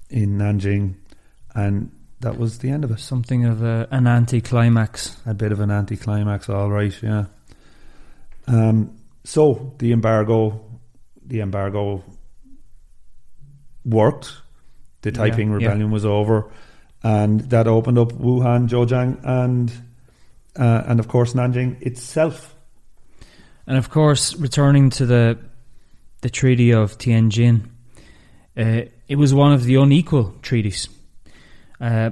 [0.10, 0.96] in Nanjing,
[1.54, 3.00] and that was the end of it.
[3.00, 5.18] Something of a, an anticlimax.
[5.28, 7.26] A bit of an anticlimax, all right, yeah.
[8.48, 10.66] Um, so the embargo,
[11.24, 12.04] the embargo
[13.84, 14.34] worked.
[15.04, 15.56] The Taiping yeah.
[15.58, 16.52] rebellion was over,
[17.06, 19.72] and that opened up Wuhan, Zhejiang, and
[20.58, 22.56] uh, and of course Nanjing itself.
[23.68, 25.38] And of course, returning to the
[26.22, 27.70] the Treaty of Tianjin,
[28.58, 30.90] uh, it was one of the unequal treaties.
[31.80, 32.10] Uh,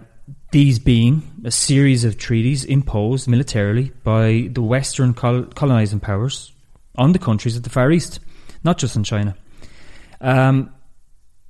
[0.51, 6.51] these being a series of treaties imposed militarily by the Western col- colonizing powers
[6.95, 8.19] on the countries of the Far East,
[8.63, 9.35] not just in China.
[10.21, 10.72] Um,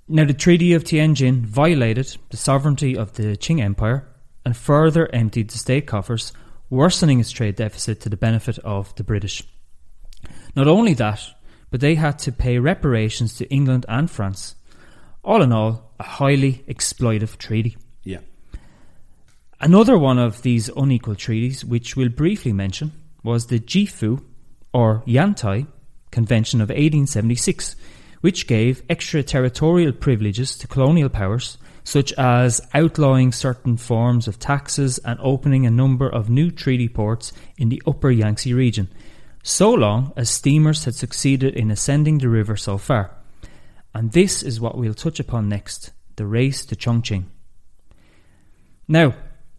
[0.08, 4.06] now, the Treaty of Tianjin violated the sovereignty of the Qing Empire
[4.46, 6.34] and further emptied the state coffers,
[6.70, 9.44] worsening its trade deficit to the benefit of the British.
[10.56, 11.22] Not only that,
[11.72, 14.56] but they had to pay reparations to England and France.
[15.24, 17.78] All in all, a highly exploitive treaty.
[18.04, 18.20] Yeah.
[19.62, 22.92] Another one of these unequal treaties, which we'll briefly mention,
[23.24, 24.22] was the Jifu,
[24.74, 25.68] or Yantai,
[26.12, 27.78] Convention of 1876,
[28.24, 35.20] which gave extraterritorial privileges to colonial powers, such as outlawing certain forms of taxes and
[35.22, 38.88] opening a number of new treaty ports in the upper Yangtze region,
[39.44, 43.12] so long as steamers had succeeded in ascending the river so far.
[43.94, 47.26] And this is what we'll touch upon next the race to Chongqing.
[48.88, 49.16] Now,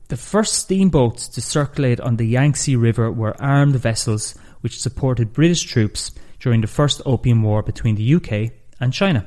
[0.09, 5.65] the first steamboats to circulate on the Yangtze River were armed vessels which supported British
[5.65, 6.13] troops
[6.45, 9.27] during the First Opium War between the UK and China.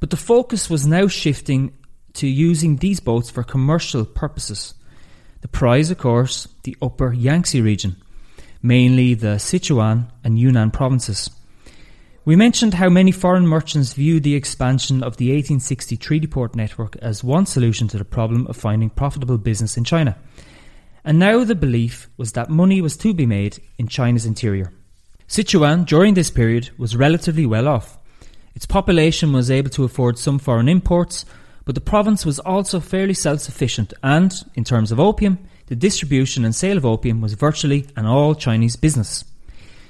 [0.00, 1.72] But the focus was now shifting
[2.14, 4.74] to using these boats for commercial purposes.
[5.42, 7.94] The prize, of course, the upper Yangtze region,
[8.60, 11.30] mainly the Sichuan and Yunnan provinces.
[12.24, 16.96] We mentioned how many foreign merchants viewed the expansion of the 1860 treaty port network
[16.96, 20.18] as one solution to the problem of finding profitable business in China.
[21.04, 24.72] And now the belief was that money was to be made in China's interior.
[25.32, 27.96] Sichuan, during this period, was relatively well off.
[28.54, 31.24] Its population was able to afford some foreign imports,
[31.64, 36.44] but the province was also fairly self sufficient, and, in terms of opium, the distribution
[36.44, 39.24] and sale of opium was virtually an all Chinese business.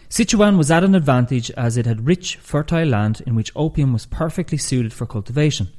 [0.09, 4.07] Sichuan was at an advantage as it had rich, fertile land in which opium was
[4.07, 5.73] perfectly suited for cultivation.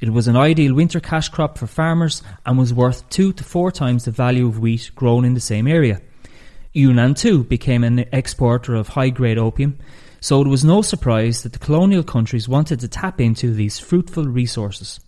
[0.00, 3.70] It was an ideal winter cash crop for farmers and was worth two to four
[3.70, 6.00] times the value of wheat grown in the same area.
[6.76, 9.78] Yunnan too became an exporter of high grade opium,
[10.20, 14.24] so it was no surprise that the colonial countries wanted to tap into these fruitful
[14.24, 15.00] resources.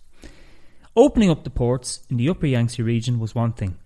[0.95, 3.77] Opening up the ports in the upper Yangtze region was one thing,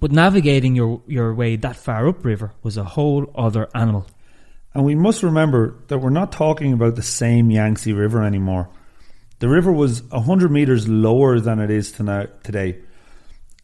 [0.00, 4.06] but navigating your, your way that far upriver was a whole other animal.
[4.74, 8.68] And we must remember that we're not talking about the same Yangtze River anymore.
[9.38, 12.80] The river was 100 metres lower than it is tonight, today.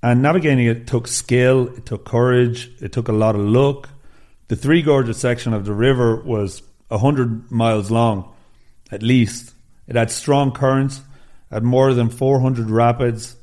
[0.02, 3.88] And navigating it took skill, it took courage, it took a lot of luck.
[4.48, 8.32] The Three Gorges section of the river was 100 miles long,
[8.92, 9.54] at least.
[9.88, 11.00] It had strong currents,
[11.50, 13.36] had more than 400 rapids.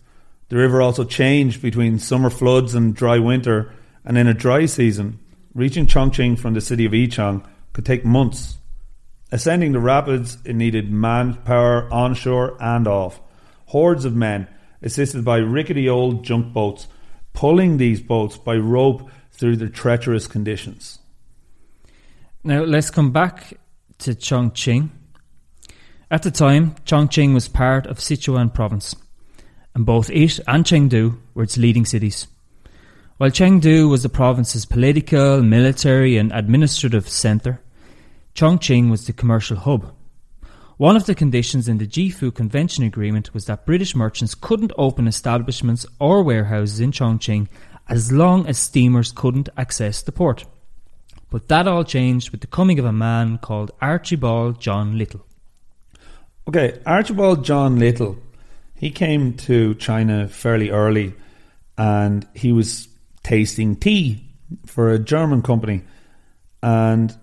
[0.49, 3.73] The river also changed between summer floods and dry winter,
[4.05, 5.19] and in a dry season,
[5.53, 8.57] reaching Chongqing from the city of Yichang could take months.
[9.31, 13.19] Ascending the rapids, it needed manpower onshore and off.
[13.65, 14.47] Hordes of men,
[14.83, 16.87] assisted by rickety old junk boats,
[17.33, 20.99] pulling these boats by rope through the treacherous conditions.
[22.43, 23.53] Now let's come back
[23.99, 24.89] to Chongqing.
[26.11, 28.95] At the time, Chongqing was part of Sichuan province,
[29.73, 32.27] and both it and Chengdu were its leading cities.
[33.17, 37.61] While Chengdu was the province's political, military, and administrative centre,
[38.35, 39.93] Chongqing was the commercial hub.
[40.77, 45.07] One of the conditions in the Chefoo Convention Agreement was that British merchants couldn't open
[45.07, 47.47] establishments or warehouses in Chongqing
[47.87, 50.45] as long as steamers couldn't access the port.
[51.29, 55.23] But that all changed with the coming of a man called Archibald John Little.
[56.47, 58.17] Okay, Archibald John Little,
[58.75, 61.13] he came to China fairly early
[61.77, 62.87] and he was
[63.21, 64.27] tasting tea
[64.65, 65.83] for a German company.
[66.63, 67.15] And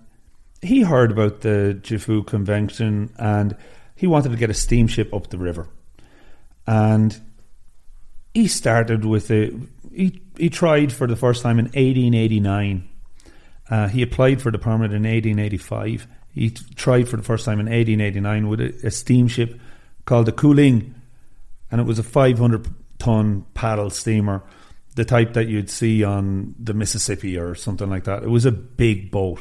[0.62, 3.56] he heard about the Chefoo Convention and
[3.94, 5.68] he wanted to get a steamship up the river.
[6.66, 7.20] And
[8.34, 9.52] he started with a.
[9.92, 12.88] He, he tried for the first time in 1889.
[13.68, 16.06] Uh, he applied for the permit in 1885.
[16.32, 19.60] He tried for the first time in 1889 with a, a steamship
[20.04, 20.94] called the Kuling,
[21.70, 22.68] and it was a 500
[22.98, 24.42] ton paddle steamer,
[24.94, 28.22] the type that you'd see on the Mississippi or something like that.
[28.22, 29.40] It was a big boat.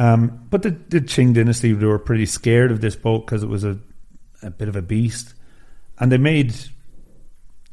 [0.00, 3.50] Um, but the, the Qing dynasty they were pretty scared of this boat because it
[3.50, 3.78] was a,
[4.42, 5.34] a bit of a beast,
[5.98, 6.54] and they made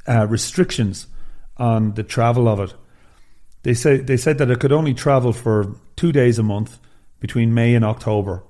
[0.05, 1.07] uh, restrictions
[1.55, 2.73] on the travel of it.
[3.63, 6.79] They said they said that it could only travel for two days a month
[7.21, 8.43] between May and October,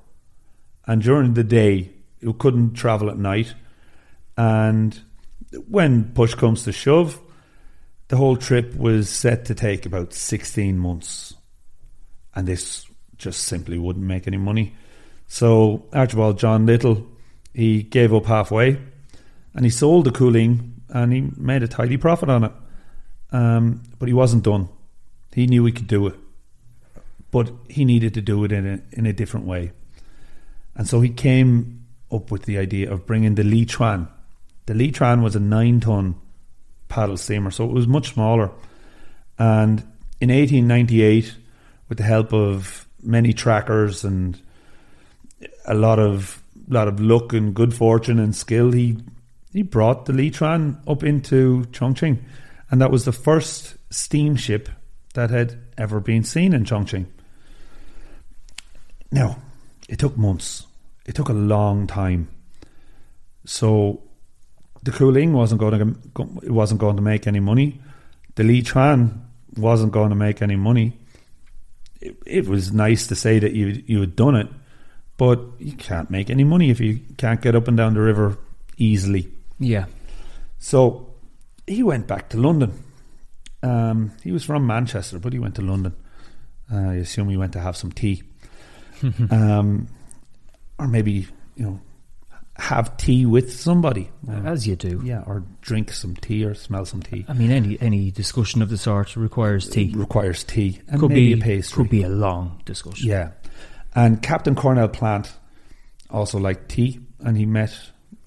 [0.87, 3.53] and during the day it couldn't travel at night.
[4.35, 4.99] And
[5.69, 7.19] when push comes to shove,
[8.07, 11.35] the whole trip was set to take about sixteen months,
[12.33, 12.86] and this
[13.17, 14.75] just simply wouldn't make any money.
[15.27, 17.05] So Archibald John Little
[17.57, 18.79] he gave up halfway,
[19.55, 22.51] and he sold the Kuling, and he made a tidy profit on it.
[23.31, 24.69] Um, but he wasn't done.
[25.33, 26.15] He knew he could do it,
[27.31, 29.71] but he needed to do it in a in a different way.
[30.75, 34.07] And so he came up with the idea of bringing the Li Chuan.
[34.67, 36.15] The Li Chuan was a nine ton
[36.87, 38.51] paddle steamer, so it was much smaller.
[39.39, 39.79] And
[40.21, 41.35] in 1898,
[41.89, 44.39] with the help of many trackers and
[45.65, 48.97] a lot of lot of luck and good fortune and skill, he
[49.53, 52.19] he brought the Li Chuan up into Chongqing,
[52.69, 54.69] and that was the first steamship
[55.13, 57.05] that had ever been seen in Chongqing.
[59.11, 59.37] Now,
[59.87, 60.67] it took months.
[61.05, 62.27] It took a long time.
[63.45, 64.03] So,
[64.83, 67.79] the Kuling wasn't going to it wasn't going to make any money.
[68.35, 70.93] The Li Chuan wasn't going to make any money.
[72.01, 74.47] It, it was nice to say that you you had done it,
[75.17, 78.37] but you can't make any money if you can't get up and down the river
[78.77, 79.29] easily.
[79.59, 79.85] Yeah.
[80.59, 81.13] So
[81.65, 82.83] he went back to London.
[83.63, 85.95] Um, he was from Manchester, but he went to London.
[86.71, 88.23] Uh, I assume he went to have some tea,
[89.31, 89.87] um,
[90.77, 91.79] or maybe you know
[92.57, 94.09] have tea with somebody.
[94.27, 95.01] Uh, As you do.
[95.03, 97.23] yeah, or drink some tea or smell some tea.
[97.27, 99.89] I mean, any any discussion of the sort requires tea.
[99.91, 101.83] It requires tea and could maybe be a pastry.
[101.83, 103.07] could be a long discussion.
[103.07, 103.31] Yeah,
[103.95, 105.31] and Captain Cornell Plant
[106.09, 107.69] also liked tea, and he met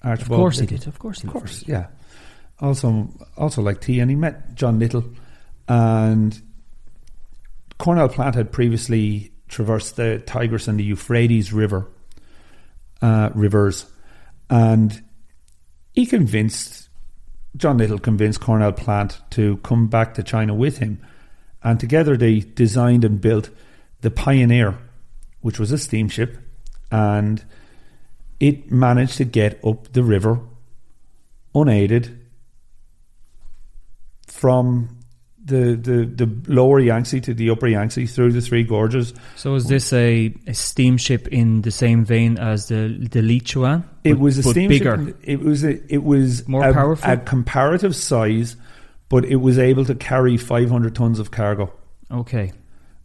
[0.01, 0.39] Of Archibald.
[0.39, 0.87] course he did.
[0.87, 1.87] Of course he Of course, yeah.
[2.59, 5.03] Also, also like tea, and he met John Little,
[5.67, 6.39] and
[7.79, 11.87] Cornell Plant had previously traversed the Tigris and the Euphrates River,
[13.01, 13.85] uh, rivers,
[14.51, 15.01] and
[15.93, 16.89] he convinced
[17.55, 21.01] John Little convinced Cornell Plant to come back to China with him,
[21.63, 23.49] and together they designed and built
[24.01, 24.77] the Pioneer,
[25.41, 26.37] which was a steamship,
[26.91, 27.43] and
[28.39, 30.39] it managed to get up the river
[31.55, 32.19] unaided
[34.27, 34.97] from
[35.43, 39.13] the, the, the lower Yangtze to the upper Yangtze through the three gorges.
[39.35, 43.83] So is this a, a steamship in the same vein as the the Li Chuan?
[44.03, 44.79] It but- was a steamship.
[44.99, 45.15] bigger.
[45.23, 47.11] It was a, it was More a, powerful?
[47.11, 48.55] a comparative size,
[49.09, 51.73] but it was able to carry 500 tons of cargo.
[52.11, 52.51] Okay.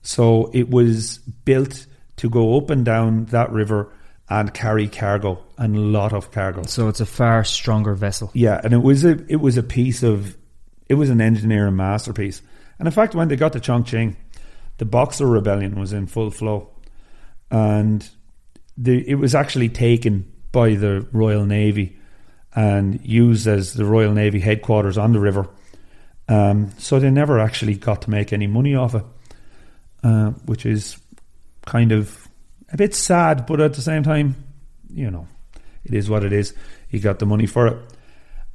[0.03, 3.93] So it was built to go up and down that river
[4.28, 6.62] and carry cargo and a lot of cargo.
[6.64, 8.30] So it's a far stronger vessel.
[8.34, 10.37] Yeah, and it was a it was a piece of
[10.89, 12.43] it was an engineering masterpiece.
[12.78, 14.16] And in fact, when they got to Chongqing,
[14.78, 16.70] the Boxer Rebellion was in full flow,
[17.51, 18.09] and
[18.76, 21.99] the it was actually taken by the Royal Navy
[22.55, 25.49] and used as the Royal Navy headquarters on the river.
[26.28, 29.05] Um, so they never actually got to make any money off it,
[30.03, 30.99] uh, which is
[31.66, 32.26] kind of
[32.72, 34.34] a bit sad, but at the same time,
[34.91, 35.28] you know,
[35.84, 36.55] it is what it is.
[36.89, 37.78] He got the money for it.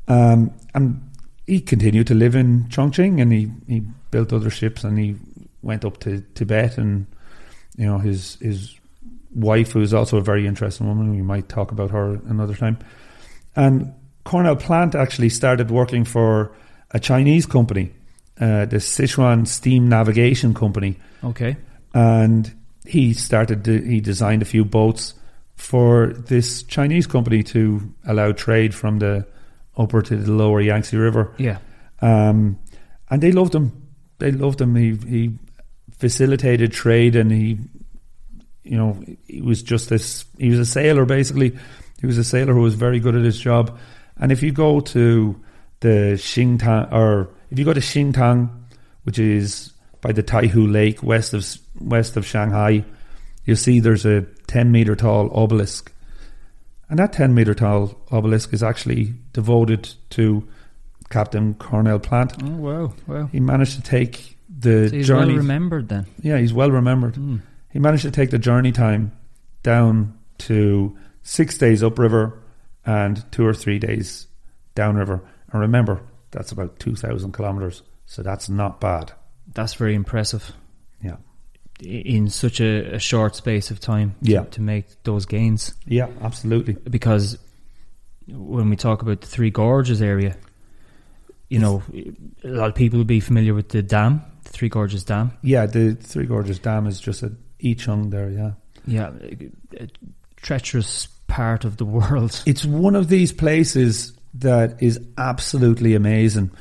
[0.08, 1.11] Um, and
[1.52, 5.18] he continued to live in Chongqing and he, he built other ships and he
[5.62, 7.06] went up to Tibet and,
[7.76, 8.80] you know, his, his
[9.36, 12.80] wife, who is also a very interesting woman, we might talk about her another time.
[13.54, 13.94] And
[14.24, 16.56] Cornell Plant actually started working for
[16.92, 17.92] a Chinese company,
[18.40, 21.00] uh, the Sichuan Steam Navigation Company.
[21.22, 21.58] Okay.
[21.94, 22.50] And
[22.86, 25.16] he started, to, he designed a few boats
[25.58, 29.28] for this Chinese company to allow trade from the
[29.78, 31.34] upper to the lower Yangtze River.
[31.38, 31.60] Yeah.
[32.02, 32.60] Um,
[33.10, 33.90] and they loved him.
[34.20, 34.76] They loved him.
[34.76, 35.38] He, he
[35.98, 37.58] facilitated trade and he,
[38.64, 41.58] you know, he was just this, he was a sailor basically.
[42.00, 43.78] He was a sailor who was very good at his job.
[44.18, 45.40] And if you go to
[45.82, 48.50] the Xingtang, or if you go to Xingtang,
[49.04, 51.46] which is by the Taihu Lake west of
[51.80, 52.84] west of Shanghai,
[53.46, 55.92] you'll see there's a 10 meter tall obelisk.
[56.92, 60.48] And that 10 meter tall obelisk is actually devoted to
[61.10, 62.34] Captain Cornell Plant.
[62.44, 62.94] Oh, wow.
[63.08, 63.26] Wow.
[63.32, 65.28] He managed to take the So he's journey.
[65.34, 66.06] well remembered then.
[66.22, 67.16] yeah, he's well remembered.
[67.16, 67.40] Mm.
[67.72, 69.14] He managed to take the journey time
[69.64, 72.38] down to six days upriver
[72.86, 74.28] and two or three days
[74.76, 75.22] downriver.
[75.54, 79.14] And remember, that's about 2,000 kilometres, so that's not bad.
[79.54, 80.52] That's very impressive
[81.82, 84.44] in such a, a short space of time to, Yeah.
[84.46, 85.74] to make those gains.
[85.86, 86.74] Yeah, absolutely.
[86.90, 87.38] Because
[88.28, 90.36] when we talk about the Three Gorges area,
[91.50, 91.84] you know,
[92.44, 95.32] a lot of people will be familiar with the dam, the Three Gorges Dam.
[95.42, 98.52] Yeah, the Three Gorges Dam is just a Yichang there, yeah.
[98.88, 99.88] Yeah, a, a
[100.38, 102.42] treacherous part of the world.
[102.48, 106.52] It's one of these places that is absolutely amazing.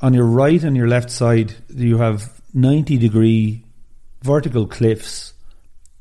[0.00, 3.64] On your right and your left side, you have 90 degree
[4.22, 5.32] vertical cliffs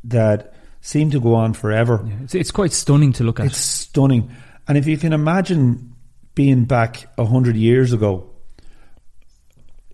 [0.06, 2.06] that seem to go on forever.
[2.08, 3.48] Yeah, it's, it's quite stunning to look at.
[3.48, 4.32] It's stunning.
[4.68, 5.96] And if you can imagine
[6.36, 8.30] being back 100 years ago,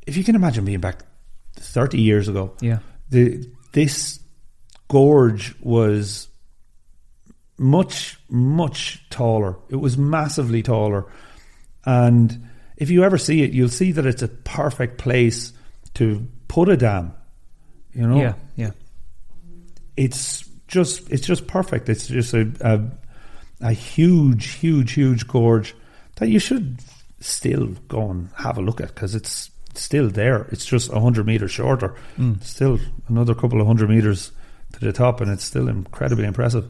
[0.06, 1.04] if you can imagine being back
[1.56, 4.20] 30 years ago, yeah, the this
[4.88, 6.28] gorge was
[7.58, 11.06] much much taller it was massively taller
[11.86, 12.48] and
[12.78, 15.54] if you ever see it you'll see that it's a perfect place
[15.94, 17.14] to put a dam
[17.94, 18.72] you know yeah, yeah.
[19.98, 25.76] it's just it's just perfect it's just a a, a huge huge huge gorge
[26.18, 26.80] that you should
[27.20, 31.52] still go and have a look at because it's still there it's just 100 meters
[31.52, 32.44] shorter Mm.
[32.44, 34.32] still another couple of hundred meters
[34.74, 36.68] to the top, and it's still incredibly impressive.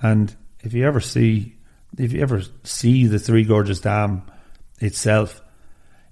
[0.00, 1.54] And if you ever see,
[1.98, 4.22] if you ever see the Three Gorges Dam
[4.80, 5.42] itself,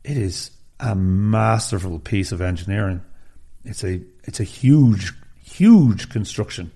[0.04, 3.00] it is a masterful piece of engineering.
[3.64, 6.70] It's a it's a huge, huge construction.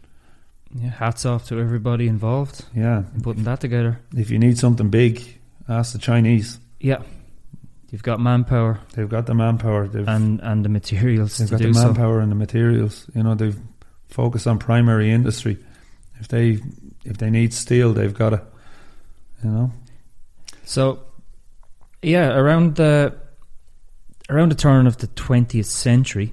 [0.75, 4.01] Yeah, hats off to everybody involved Yeah, in putting that together.
[4.17, 5.23] if you need something big,
[5.69, 6.59] ask the Chinese.
[6.81, 7.03] Yeah,
[7.91, 9.87] you've got manpower They've got the manpower.
[9.87, 11.85] They've and and the materials They've got the so.
[11.87, 13.07] manpower and the materials.
[13.15, 13.57] You know, they've
[14.09, 15.59] focused on primary industry.
[16.21, 16.59] If they
[17.05, 18.43] if they need steel, they've got it.
[19.45, 19.73] You know,
[20.65, 21.01] So,
[22.03, 23.15] yeah, around the
[24.29, 26.33] around the turn of the twentieth century,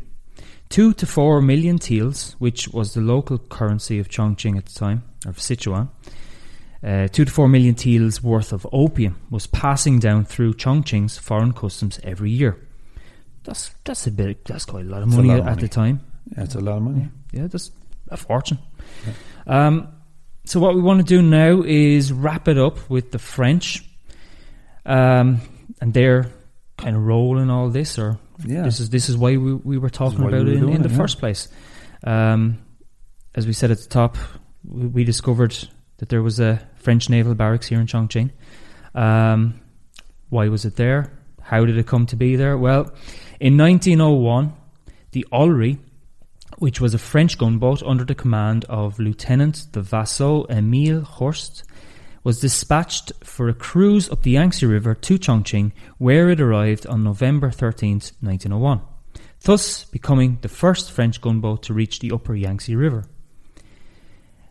[0.71, 5.03] two to four million taels, which was the local currency of Chongqing at the time,
[5.27, 5.89] of Sichuan,
[6.83, 11.53] uh, two to four million taels worth of opium was passing down through Chongqing's foreign
[11.53, 12.57] customs every year.
[13.43, 14.45] That's that's a bit.
[14.45, 15.61] That's quite a lot of money lot at of money.
[15.61, 16.01] the time.
[16.35, 17.09] yeah, it's a lot of money.
[17.31, 17.71] Yeah, that's
[18.09, 18.59] a fortune.
[19.47, 19.87] Um,
[20.45, 23.83] so what we want to do now is wrap it up with the French,
[24.85, 25.41] um,
[25.79, 26.27] and they're
[26.77, 29.89] kind of rolling all this, or Yeah, this is this is why we, we were
[29.89, 30.97] talking about we it in, in the it, yeah.
[30.97, 31.47] first place.
[32.03, 32.59] Um,
[33.35, 34.17] as we said at the top,
[34.63, 35.55] we, we discovered
[35.97, 38.31] that there was a French naval barracks here in Chongqing.
[38.95, 39.61] Um,
[40.29, 41.11] why was it there?
[41.41, 42.57] How did it come to be there?
[42.57, 42.91] Well,
[43.39, 44.53] in 1901,
[45.11, 45.77] the Olry,
[46.57, 51.63] which was a French gunboat under the command of Lieutenant de Vaisseau Emile Hourst,
[52.23, 57.03] was dispatched for a cruise up the Yangtze River to Chongqing, where it arrived on
[57.03, 58.81] November 13th, 1901,
[59.43, 63.05] thus becoming the first French gunboat to reach the upper Yangtze River.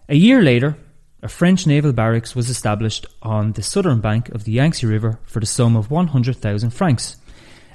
[0.09, 0.77] A year later,
[1.23, 5.39] a French naval barracks was established on the southern bank of the Yangtze River for
[5.39, 7.17] the sum of 100,000 francs,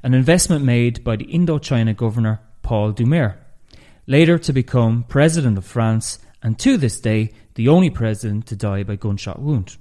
[0.03, 3.37] an investment made by the Indochina governor Paul Doumer,
[4.07, 8.83] later to become president of France and to this day the only president to die
[8.83, 9.77] by gunshot wound.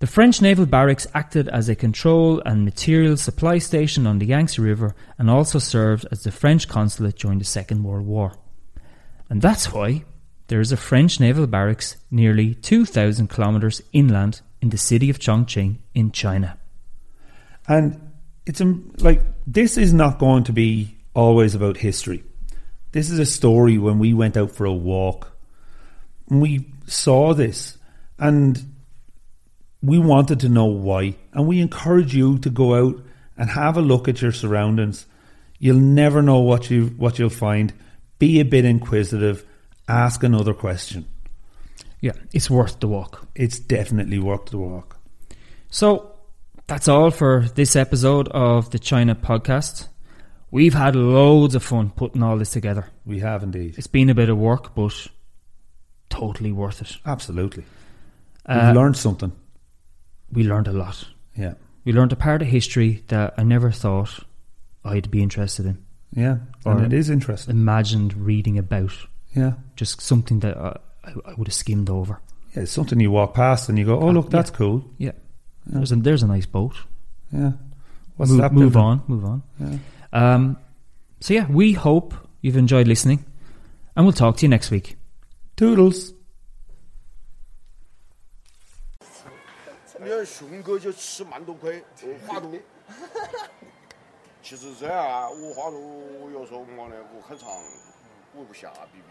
[0.00, 4.60] The French naval barracks acted as a control and material supply station on the Yangtze
[4.60, 8.32] River and also served as the French consulate during the Second World War.
[9.28, 10.06] And that's why
[10.46, 15.76] there is a French naval barracks nearly 2,000 kilometers inland in the city of Chongqing
[15.94, 16.58] in China.
[17.68, 18.10] And
[18.46, 22.24] it's um, like this is not going to be always about history.
[22.92, 25.36] This is a story when we went out for a walk.
[26.30, 27.76] And we saw this
[28.18, 28.69] and
[29.82, 31.16] we wanted to know why.
[31.32, 33.02] And we encourage you to go out
[33.36, 35.06] and have a look at your surroundings.
[35.58, 37.72] You'll never know what you what you'll find.
[38.18, 39.44] Be a bit inquisitive.
[39.88, 41.06] Ask another question.
[42.00, 43.26] Yeah, it's worth the walk.
[43.34, 44.98] It's definitely worth the walk.
[45.70, 46.14] So
[46.66, 49.88] that's all for this episode of the China podcast.
[50.50, 52.86] We've had loads of fun putting all this together.
[53.04, 53.74] We have indeed.
[53.78, 55.06] It's been a bit of work, but
[56.08, 56.96] totally worth it.
[57.06, 57.64] Absolutely.
[58.46, 59.32] Uh, We've learned something.
[60.32, 61.04] We learned a lot.
[61.36, 61.54] Yeah.
[61.84, 64.20] We learned a part of history that I never thought
[64.84, 65.84] I'd be interested in.
[66.12, 66.38] Yeah.
[66.64, 67.56] And it is interesting.
[67.56, 68.92] Imagined reading about
[69.34, 69.54] Yeah.
[69.76, 72.20] just something that I, I, would have skimmed over.
[72.54, 74.56] Yeah, it's something you walk past and you go, oh, look, that's yeah.
[74.56, 74.84] cool.
[74.98, 75.12] Yeah,
[75.66, 76.74] there's a there's a nice boat.
[77.32, 77.52] Yeah.
[78.16, 78.52] What's move, that?
[78.52, 78.90] move building?
[78.90, 79.42] on, move on.
[79.60, 79.78] Yeah.
[80.12, 80.56] Um,
[81.20, 83.24] so yeah, we hope you've enjoyed listening,
[83.94, 84.96] and we'll talk to you next week.
[85.56, 86.12] Toodles.
[90.02, 92.50] 你看熊哥就吃蛮多亏，我话多。
[94.42, 97.50] 其实这样啊，我话多，我有时候我呢，我很长，
[98.34, 99.04] 我不瞎逼逼。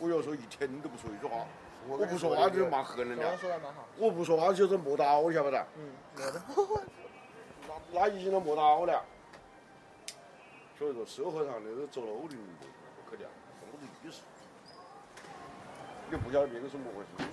[0.00, 1.46] 我有时候一天都不说一句话，
[1.86, 3.36] 我不说话就蛮狠人的。
[3.36, 5.66] 说的蛮好，我不说话就是磨刀我，晓不得？
[5.76, 5.92] 嗯。
[7.68, 9.04] 那那已经都磨刀了。
[10.76, 13.24] 所以说，社会上那个走漏的人不可的，
[13.62, 14.22] 没得意思。
[16.10, 17.30] 你不晓得别个是么回事。